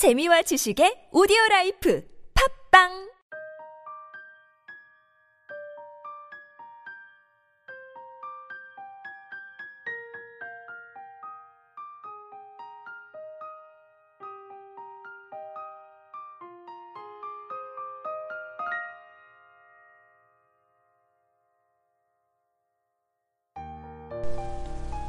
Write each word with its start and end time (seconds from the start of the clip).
재미와 0.00 0.40
지식의 0.40 1.12
오디오 1.12 1.36
라이프 1.50 2.02
팝빵 2.72 2.88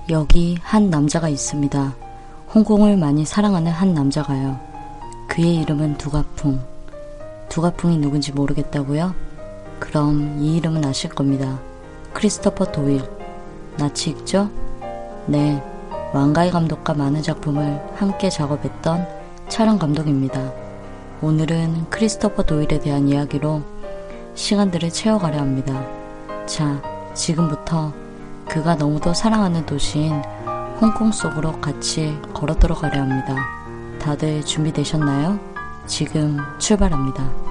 여기 0.10 0.58
한 0.62 0.90
남자가 0.90 1.30
있습니다. 1.30 1.96
홍콩을 2.54 2.98
많이 2.98 3.24
사랑하는 3.24 3.72
한 3.72 3.94
남자가요. 3.94 4.71
그의 5.32 5.62
이름은 5.62 5.98
두가풍. 5.98 6.60
두가풍이 7.48 8.00
누군지 8.00 8.34
모르겠다고요? 8.34 9.16
그럼 9.80 10.36
이 10.42 10.58
이름은 10.58 10.84
아실 10.84 11.10
겁니다. 11.10 11.58
크리스토퍼 12.12 12.74
도일. 12.74 13.02
나치 13.78 14.10
읽죠? 14.10 14.50
네. 15.28 15.64
왕가의 16.14 16.52
감독과 16.52 16.96
많은 16.96 17.22
작품을 17.22 17.82
함께 17.96 18.30
작업했던 18.30 19.08
촬영 19.48 19.80
감독입니다. 19.80 20.52
오늘은 21.22 21.90
크리스토퍼 21.90 22.44
도일에 22.44 22.82
대한 22.82 23.08
이야기로 23.08 23.62
시간들을 24.36 24.90
채워가려 24.90 25.40
합니다. 25.40 25.82
자, 26.46 26.82
지금부터 27.14 27.94
그가 28.50 28.76
너무도 28.76 29.14
사랑하는 29.14 29.66
도시인 29.66 30.12
홍콩 30.82 31.14
속으로 31.14 31.54
같이 31.62 32.20
걸어 32.34 32.54
들어가려 32.54 33.00
합니다. 33.00 33.61
다들 34.02 34.44
준비되셨나요? 34.44 35.40
지금 35.86 36.38
출발합니다. 36.60 37.51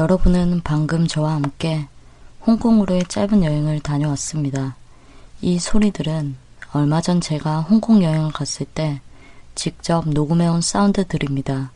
여러분은 0.00 0.62
방금 0.64 1.06
저와 1.06 1.34
함께 1.34 1.86
홍콩으로의 2.46 3.04
짧은 3.08 3.44
여행을 3.44 3.80
다녀왔습니다. 3.80 4.74
이 5.42 5.58
소리들은 5.58 6.36
얼마 6.72 7.02
전 7.02 7.20
제가 7.20 7.60
홍콩 7.60 8.02
여행을 8.02 8.32
갔을 8.32 8.64
때 8.64 9.02
직접 9.54 10.08
녹음해온 10.08 10.62
사운드들입니다. 10.62 11.70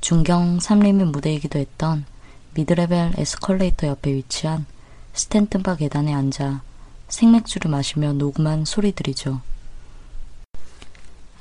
중경 0.00 0.58
삼림의 0.58 1.08
무대이기도 1.08 1.58
했던 1.58 2.06
미드레벨 2.54 3.12
에스컬레이터 3.18 3.88
옆에 3.88 4.14
위치한 4.14 4.64
스탠튼바 5.12 5.76
계단에 5.76 6.14
앉아 6.14 6.62
생맥주를 7.08 7.70
마시며 7.70 8.14
녹음한 8.14 8.64
소리들이죠. 8.64 9.38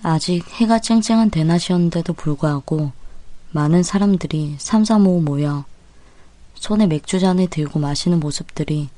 아직 0.04 0.46
해가 0.60 0.80
쨍쨍한 0.80 1.30
대낮이었는데도 1.30 2.12
불구하고 2.12 2.92
많은 3.52 3.84
사람들이 3.84 4.58
삼삼오오 4.58 5.22
모여 5.22 5.64
손에 6.60 6.88
맥주잔을 6.88 7.48
들고 7.48 7.80
마시는 7.80 8.20
모습들이 8.20 8.90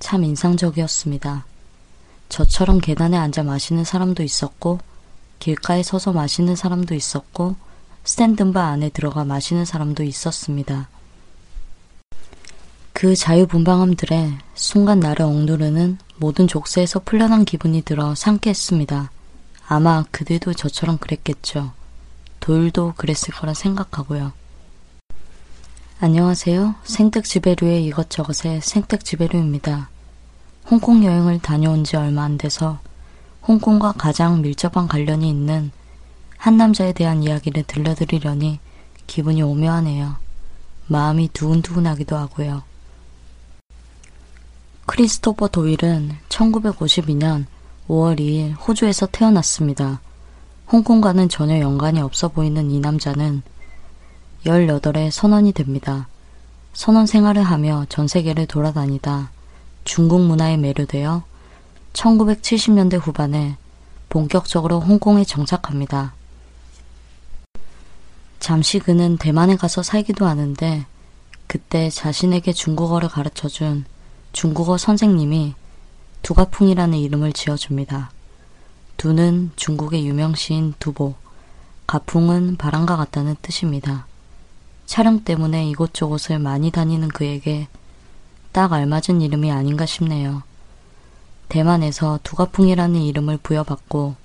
참 0.00 0.24
인상적이었습니다. 0.24 1.46
저처럼 2.28 2.80
계단에 2.80 3.16
앉아 3.16 3.44
마시는 3.44 3.84
사람도 3.84 4.24
있었고, 4.24 4.80
길가에 5.38 5.84
서서 5.84 6.12
마시는 6.12 6.56
사람도 6.56 6.96
있었고, 6.96 7.54
스탠든바 8.02 8.62
안에 8.64 8.88
들어가 8.88 9.24
마시는 9.24 9.64
사람도 9.64 10.02
있었습니다. 10.02 10.88
그 12.92 13.14
자유분방함들에 13.14 14.32
순간 14.56 14.98
나를 14.98 15.24
억누르는 15.24 15.98
모든 16.16 16.48
족쇄에서 16.48 16.98
풀려난 17.04 17.44
기분이 17.44 17.82
들어 17.82 18.16
상쾌했습니다. 18.16 19.12
아마 19.68 20.04
그들도 20.10 20.52
저처럼 20.52 20.98
그랬겠죠. 20.98 21.70
도일도 22.40 22.94
그랬을 22.96 23.32
거라 23.34 23.54
생각하고요. 23.54 24.32
안녕하세요. 26.00 26.76
생택지배류의 26.84 27.84
이것저것의 27.86 28.60
생택지배류입니다. 28.60 29.90
홍콩 30.70 31.02
여행을 31.02 31.40
다녀온 31.40 31.82
지 31.82 31.96
얼마 31.96 32.22
안 32.22 32.38
돼서 32.38 32.78
홍콩과 33.48 33.94
가장 33.98 34.40
밀접한 34.40 34.86
관련이 34.86 35.28
있는 35.28 35.72
한 36.36 36.56
남자에 36.56 36.92
대한 36.92 37.24
이야기를 37.24 37.64
들려드리려니 37.64 38.60
기분이 39.08 39.42
오묘하네요. 39.42 40.14
마음이 40.86 41.30
두근두근하기도 41.32 42.16
하고요. 42.16 42.62
크리스토퍼 44.86 45.48
도일은 45.48 46.12
1952년 46.28 47.46
5월 47.88 48.20
2일 48.20 48.54
호주에서 48.56 49.06
태어났습니다. 49.06 50.00
홍콩과는 50.70 51.28
전혀 51.28 51.58
연관이 51.58 52.00
없어 52.00 52.28
보이는 52.28 52.70
이 52.70 52.78
남자는 52.78 53.42
18에 54.44 55.10
선원이 55.10 55.52
됩니다. 55.52 56.08
선원 56.72 57.06
생활을 57.06 57.42
하며 57.42 57.86
전 57.88 58.06
세계를 58.06 58.46
돌아다니다 58.46 59.30
중국 59.84 60.20
문화에 60.20 60.56
매료되어 60.56 61.24
1970년대 61.92 63.00
후반에 63.00 63.56
본격적으로 64.08 64.80
홍콩에 64.80 65.24
정착합니다. 65.24 66.14
잠시 68.38 68.78
그는 68.78 69.16
대만에 69.16 69.56
가서 69.56 69.82
살기도 69.82 70.26
하는데 70.26 70.86
그때 71.46 71.90
자신에게 71.90 72.52
중국어를 72.52 73.08
가르쳐준 73.08 73.84
중국어 74.32 74.78
선생님이 74.78 75.54
두가풍이라는 76.22 76.96
이름을 76.98 77.32
지어줍니다. 77.32 78.10
두는 78.96 79.50
중국의 79.56 80.06
유명 80.06 80.34
시인 80.34 80.74
두보, 80.78 81.14
가풍은 81.86 82.56
바람과 82.56 82.96
같다는 82.96 83.36
뜻입니다. 83.40 84.06
촬영 84.88 85.22
때문에 85.22 85.68
이곳저곳을 85.68 86.38
많이 86.38 86.70
다니는 86.70 87.08
그에게 87.08 87.68
딱 88.52 88.72
알맞은 88.72 89.20
이름이 89.20 89.52
아닌가 89.52 89.84
싶네요. 89.84 90.42
대만에서 91.50 92.18
두가풍이라는 92.22 92.98
이름을 92.98 93.36
부여받고 93.36 94.16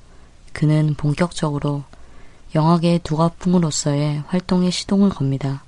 그는 0.54 0.96
본격적으로 0.96 1.84
영화계의 2.56 3.00
두가풍으로서의 3.00 4.24
활동에 4.28 4.72
시동을 4.72 5.10
겁니다. 5.10 5.64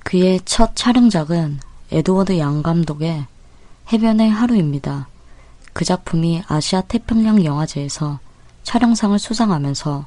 그의 0.00 0.40
첫 0.44 0.76
촬영작은 0.76 1.60
에드워드 1.90 2.38
양 2.38 2.62
감독의 2.62 3.24
해변의 3.90 4.30
하루입니다. 4.30 5.08
그 5.72 5.86
작품이 5.86 6.42
아시아 6.46 6.82
태평양 6.82 7.46
영화제에서 7.46 8.20
촬영상을 8.62 9.18
수상하면서 9.18 10.04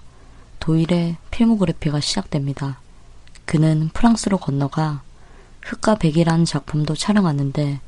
도일의 0.60 1.18
필모그래피가 1.31 2.00
시작됩니다. 2.00 2.82
그는 3.45 3.90
프랑스로 3.94 4.38
건너가 4.38 5.01
흑과 5.62 5.95
백이라는 5.95 6.45
작품도 6.45 6.95
촬영하는데 6.95 7.80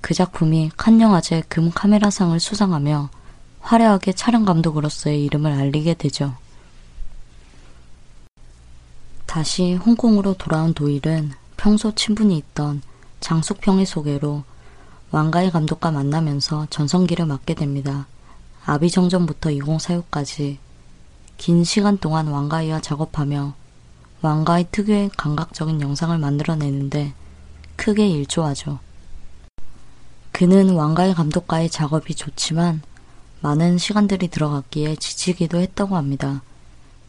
그 0.00 0.14
작품이 0.14 0.70
칸 0.76 1.00
영화제 1.00 1.42
금 1.48 1.70
카메라상을 1.70 2.38
수상하며 2.38 3.10
화려하게 3.60 4.12
촬영 4.12 4.44
감독으로서의 4.44 5.24
이름을 5.24 5.52
알리게 5.52 5.94
되죠. 5.94 6.34
다시 9.26 9.74
홍콩으로 9.74 10.34
돌아온 10.34 10.72
도일은 10.72 11.32
평소 11.56 11.94
친분이 11.94 12.36
있던 12.38 12.82
장숙평의 13.20 13.84
소개로 13.84 14.44
왕가의 15.10 15.50
감독과 15.50 15.90
만나면서 15.90 16.68
전성기를 16.70 17.26
맞게 17.26 17.54
됩니다. 17.54 18.06
아비정전부터 18.64 19.50
2046까지 19.50 20.58
긴 21.36 21.64
시간 21.64 21.98
동안 21.98 22.28
왕가이와 22.28 22.80
작업하며 22.80 23.54
왕가의 24.26 24.66
특유의 24.72 25.10
감각적인 25.16 25.80
영상을 25.80 26.18
만들어내는데 26.18 27.14
크게 27.76 28.08
일조하죠. 28.08 28.80
그는 30.32 30.70
왕가의 30.74 31.14
감독과의 31.14 31.70
작업이 31.70 32.16
좋지만 32.16 32.82
많은 33.40 33.78
시간들이 33.78 34.26
들어갔기에 34.26 34.96
지치기도 34.96 35.58
했다고 35.58 35.96
합니다. 35.96 36.42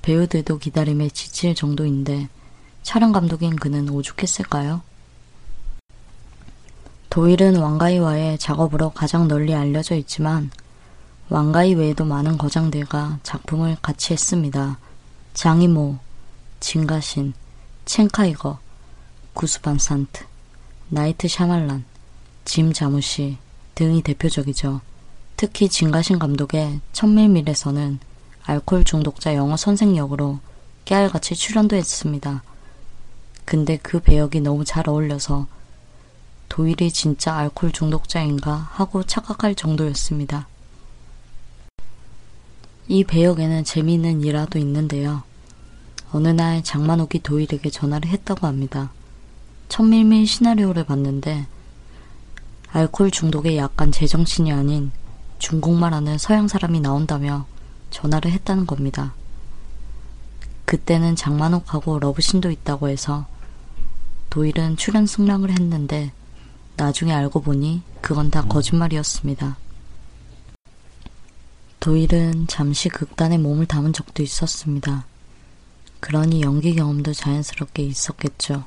배우들도 0.04 0.60
기다림에 0.60 1.10
지칠 1.10 1.56
정도인데 1.56 2.30
촬영 2.84 3.12
감독인 3.12 3.56
그는 3.56 3.90
오죽했을까요? 3.90 4.82
도일은 7.10 7.56
왕가이와의 7.56 8.38
작업으로 8.38 8.92
가장 8.92 9.28
널리 9.28 9.56
알려져 9.56 9.96
있지만 9.96 10.52
왕가이 11.30 11.74
외에도 11.74 12.06
많은 12.06 12.38
거장들과 12.38 13.20
작품을 13.24 13.76
같이 13.82 14.14
했습니다. 14.14 14.78
장이모, 15.34 15.98
진가신, 16.60 17.34
첸카이거, 17.86 18.60
구스반 19.34 19.78
산트, 19.78 20.26
나이트 20.90 21.28
샤말란, 21.28 21.86
짐 22.46 22.74
자무시 22.74 23.38
등이 23.76 24.02
대표적이죠. 24.02 24.82
특히 25.36 25.70
진가신 25.70 26.18
감독의 26.18 26.82
천밀밀에서는 26.94 28.00
알코올 28.44 28.86
중독자 28.86 29.36
영어 29.36 29.56
선생 29.56 29.96
역으로 29.96 30.40
깨알같이 30.86 31.36
출연도 31.36 31.76
했습니다. 31.76 32.42
근데 33.46 33.78
그 33.78 34.00
배역이 34.00 34.42
너무 34.42 34.66
잘 34.66 34.90
어울려서 34.90 35.48
도일이 36.50 36.92
진짜 36.92 37.36
알코올 37.36 37.72
중독자인가 37.72 38.70
하고 38.72 39.04
착각할 39.04 39.54
정도였습니다. 39.54 40.48
이 42.88 43.04
배역에는 43.04 43.64
재미있는 43.66 44.24
일화도 44.24 44.58
있는데요. 44.60 45.24
어느 46.12 46.30
날 46.30 46.64
장만옥이 46.64 47.22
도일에게 47.24 47.70
전화를 47.70 48.10
했다고 48.10 48.48
합니다. 48.48 48.92
천밀밀 49.70 50.26
시나리오를 50.26 50.86
봤는데 50.86 51.48
알코올 52.72 53.12
중독에 53.12 53.58
약간 53.58 53.92
제정신이 53.92 54.52
아닌 54.52 54.92
중국말 55.40 55.94
하는 55.94 56.18
서양 56.18 56.48
사람이 56.48 56.80
나온다며 56.80 57.46
전화를 57.92 58.32
했다는 58.32 58.66
겁니다. 58.66 59.14
그때는 60.66 61.16
장만옥하고 61.16 62.00
러브신도 62.00 62.52
있다고 62.52 62.90
해서 62.90 63.26
도일은 64.30 64.78
출연 64.78 65.06
승낙을 65.08 65.52
했는데 65.52 66.12
나중에 66.76 67.14
알고 67.14 67.42
보니 67.42 67.82
그건 68.02 68.30
다 68.30 68.44
거짓말이었습니다. 68.44 69.58
도일은 71.80 72.48
잠시 72.48 72.90
극단에 72.90 73.38
몸을 73.38 73.66
담은 73.66 73.94
적도 73.94 74.22
있었습니다. 74.22 75.06
그러니 76.00 76.42
연기 76.42 76.76
경험도 76.76 77.14
자연스럽게 77.14 77.84
있었겠죠. 77.84 78.64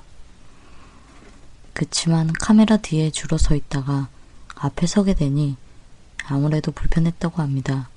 그치만 1.73 2.33
카메라 2.33 2.77
뒤에 2.77 3.11
줄어 3.11 3.39
서 3.39 3.55
있다가 3.55 4.09
앞에 4.57 4.87
서게 4.87 5.15
되니 5.15 5.57
아무래도 6.27 6.73
불편했다고 6.73 7.41
합니다. 7.41 7.89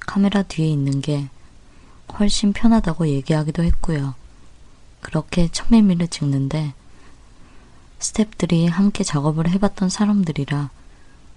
카메라 0.00 0.42
뒤에 0.42 0.66
있는 0.66 1.00
게 1.00 1.28
훨씬 2.18 2.52
편하다고 2.52 3.08
얘기하기도 3.08 3.62
했고요. 3.62 4.14
그렇게 5.00 5.48
천매미를 5.48 6.08
찍는데 6.08 6.72
스탭들이 7.98 8.70
함께 8.70 9.04
작업을 9.04 9.48
해봤던 9.50 9.88
사람들이라 9.88 10.70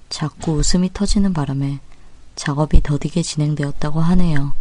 자꾸 0.09 0.53
웃음이 0.53 0.93
터지는 0.93 1.33
바람에 1.33 1.79
작업이 2.35 2.81
더디게 2.81 3.21
진행되었다고 3.21 3.99
하네요. 3.99 4.53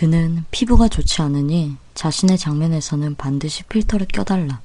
그는 0.00 0.46
피부가 0.50 0.88
좋지 0.88 1.20
않으니 1.20 1.76
자신의 1.92 2.38
장면에서는 2.38 3.16
반드시 3.16 3.64
필터를 3.64 4.06
껴달라. 4.06 4.62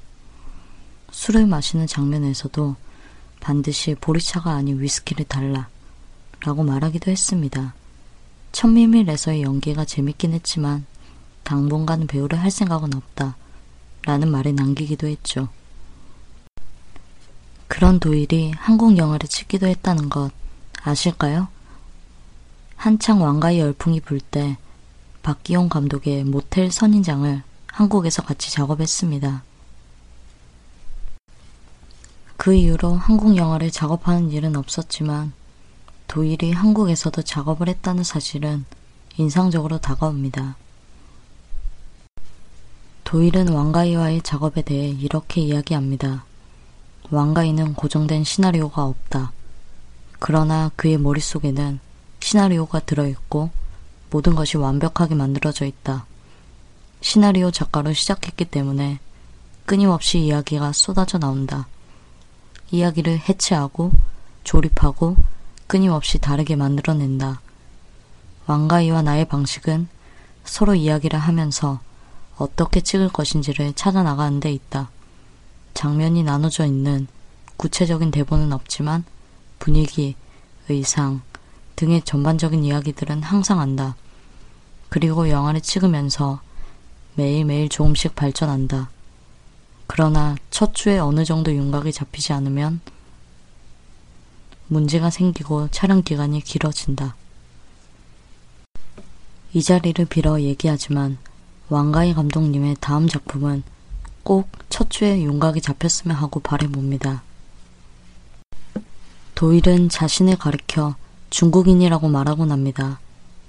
술을 1.10 1.46
마시는 1.46 1.86
장면에서도 1.86 2.74
반드시 3.40 3.94
보리차가 3.96 4.52
아닌 4.52 4.80
위스키를 4.80 5.26
달라. 5.26 5.68
라고 6.40 6.62
말하기도 6.62 7.10
했습니다. 7.10 7.74
천미밀에서의 8.52 9.42
연기가 9.42 9.84
재밌긴 9.84 10.32
했지만 10.32 10.86
당분간 11.42 12.06
배우를 12.06 12.42
할 12.42 12.50
생각은 12.50 12.94
없다. 12.94 13.36
라는 14.06 14.30
말을 14.30 14.54
남기기도 14.54 15.06
했죠. 15.06 15.50
그런 17.68 18.00
도일이 18.00 18.52
한국 18.56 18.96
영화를 18.96 19.28
찍기도 19.28 19.66
했다는 19.66 20.08
것 20.08 20.32
아실까요? 20.82 21.48
한창 22.76 23.20
왕가의 23.20 23.60
열풍이 23.60 24.00
불 24.00 24.20
때 24.20 24.56
박기용 25.26 25.68
감독의 25.68 26.22
모텔 26.22 26.70
선인장을 26.70 27.42
한국에서 27.66 28.22
같이 28.22 28.52
작업했습니다. 28.52 29.42
그 32.36 32.54
이후로 32.54 32.94
한국 32.94 33.36
영화를 33.36 33.72
작업하는 33.72 34.30
일은 34.30 34.54
없었지만 34.54 35.32
도일이 36.06 36.52
한국에서도 36.52 37.22
작업을 37.22 37.68
했다는 37.68 38.04
사실은 38.04 38.66
인상적으로 39.16 39.78
다가옵니다. 39.78 40.54
도일은 43.02 43.48
왕가이와의 43.48 44.22
작업에 44.22 44.62
대해 44.62 44.90
이렇게 44.90 45.40
이야기합니다. 45.40 46.24
왕가이는 47.10 47.74
고정된 47.74 48.22
시나리오가 48.22 48.84
없다. 48.84 49.32
그러나 50.20 50.70
그의 50.76 50.98
머릿속에는 50.98 51.80
시나리오가 52.20 52.78
들어있고 52.78 53.65
모든 54.10 54.34
것이 54.34 54.56
완벽하게 54.56 55.14
만들어져 55.14 55.64
있다. 55.64 56.06
시나리오 57.00 57.50
작가로 57.50 57.92
시작했기 57.92 58.44
때문에 58.46 58.98
끊임없이 59.64 60.18
이야기가 60.20 60.72
쏟아져 60.72 61.18
나온다. 61.18 61.66
이야기를 62.70 63.20
해체하고 63.28 63.92
조립하고 64.44 65.16
끊임없이 65.66 66.18
다르게 66.18 66.56
만들어낸다. 66.56 67.40
왕가이와 68.46 69.02
나의 69.02 69.28
방식은 69.28 69.88
서로 70.44 70.74
이야기를 70.74 71.18
하면서 71.18 71.80
어떻게 72.38 72.80
찍을 72.80 73.08
것인지를 73.08 73.72
찾아 73.74 74.02
나가는 74.02 74.38
데 74.38 74.52
있다. 74.52 74.90
장면이 75.74 76.22
나눠져 76.22 76.64
있는 76.64 77.08
구체적인 77.56 78.10
대본은 78.10 78.52
없지만 78.52 79.04
분위기, 79.58 80.14
의상 80.68 81.22
등의 81.76 82.02
전반적인 82.02 82.64
이야기들은 82.64 83.22
항상 83.22 83.60
안다. 83.60 83.96
그리고 84.88 85.28
영화를 85.28 85.60
찍으면서 85.60 86.40
매일매일 87.14 87.68
조금씩 87.68 88.14
발전한다. 88.14 88.90
그러나 89.86 90.36
첫 90.50 90.74
주에 90.74 90.98
어느 90.98 91.24
정도 91.24 91.54
윤곽이 91.54 91.92
잡히지 91.92 92.32
않으면 92.32 92.80
문제가 94.68 95.10
생기고 95.10 95.68
촬영 95.68 96.02
기간이 96.02 96.40
길어진다. 96.40 97.14
이 99.52 99.62
자리를 99.62 100.04
빌어 100.06 100.40
얘기하지만 100.40 101.18
왕가희 101.68 102.14
감독님의 102.14 102.76
다음 102.80 103.08
작품은 103.08 103.62
꼭 104.22 104.56
첫 104.76 104.90
주에 104.90 105.22
윤곽이 105.22 105.62
잡혔으면 105.62 106.14
하고 106.18 106.38
바래봅니다. 106.40 107.22
도일은 109.34 109.88
자신을 109.88 110.36
가리켜 110.36 110.96
중국인이라고 111.36 112.08
말하곤 112.08 112.50
합니다. 112.50 112.98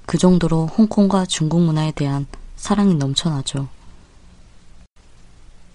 그 0.06 0.17
정도로 0.17 0.67
홍콩과 0.67 1.25
중국 1.25 1.62
문화에 1.62 1.94
대한 1.94 2.27
사랑이 2.58 2.96
넘쳐나죠. 2.96 3.70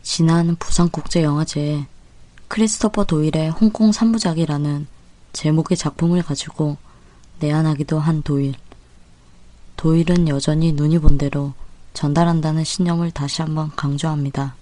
지난 0.03 0.55
부산국제영화제에 0.57 1.87
크리스토퍼 2.49 3.05
도일의 3.05 3.49
홍콩 3.53 3.93
3부작이라는 3.93 4.85
제목의 5.33 5.79
작품을 5.79 6.23
가지고 6.23 6.77
내한하기도 7.41 7.99
한 7.99 8.21
도일. 8.21 8.57
도일은 9.79 10.29
여전히 10.29 10.73
눈이 10.73 10.99
본 10.99 11.17
대로 11.17 11.55
전달한다는 11.95 12.63
신념을 12.63 13.13
다시 13.13 13.41
한번 13.41 13.71
강조합니다. 13.75 14.55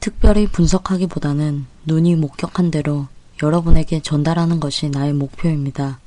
특별히 0.00 0.48
분석하기보다는 0.48 1.66
눈이 1.86 2.16
목격한 2.16 2.72
대로 2.72 3.06
여러분에게 3.42 4.00
전달하는 4.00 4.60
것이 4.60 4.90
나의 4.90 5.14
목표입니다. 5.14 5.98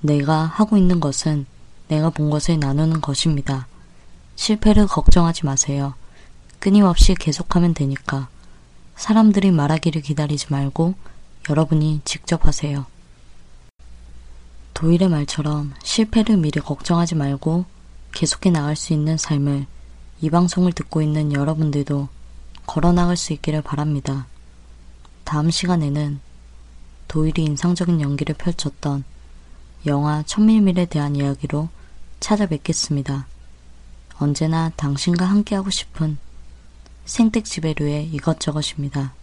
내가 0.00 0.44
하고 0.44 0.76
있는 0.76 1.00
것은 1.00 1.46
내가 1.88 2.10
본 2.10 2.30
것을 2.30 2.58
나누는 2.58 3.00
것입니다. 3.00 3.66
실패를 4.36 4.86
걱정하지 4.86 5.44
마세요. 5.44 5.94
끊임없이 6.58 7.14
계속하면 7.14 7.74
되니까. 7.74 8.28
사람들이 8.96 9.50
말하기를 9.50 10.02
기다리지 10.02 10.46
말고 10.50 10.94
여러분이 11.50 12.00
직접 12.04 12.46
하세요. 12.46 12.86
도일의 14.74 15.08
말처럼 15.08 15.74
실패를 15.82 16.36
미리 16.36 16.60
걱정하지 16.60 17.16
말고 17.16 17.64
계속해 18.12 18.50
나갈 18.50 18.76
수 18.76 18.92
있는 18.92 19.16
삶을 19.16 19.66
이 20.20 20.30
방송을 20.30 20.72
듣고 20.72 21.02
있는 21.02 21.32
여러분들도 21.32 22.08
걸어 22.66 22.92
나갈 22.92 23.16
수 23.16 23.32
있기를 23.32 23.62
바랍니다. 23.62 24.26
다음 25.24 25.50
시간에는 25.50 26.20
도일이 27.08 27.44
인상적인 27.44 28.00
연기를 28.00 28.34
펼쳤던 28.36 29.04
영화 29.86 30.22
천밀밀에 30.24 30.84
대한 30.86 31.16
이야기로 31.16 31.68
찾아뵙겠습니다. 32.20 33.26
언제나 34.18 34.70
당신과 34.76 35.24
함께하고 35.24 35.70
싶은 35.70 36.18
생택지배류의 37.06 38.08
이것저것입니다. 38.12 39.14